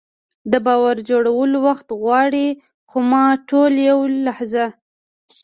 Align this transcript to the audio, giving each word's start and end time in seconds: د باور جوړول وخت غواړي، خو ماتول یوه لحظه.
د 0.51 0.53
باور 0.65 0.95
جوړول 1.09 1.51
وخت 1.65 1.87
غواړي، 2.01 2.47
خو 2.89 2.97
ماتول 3.11 3.73
یوه 3.89 4.05
لحظه. 4.27 4.65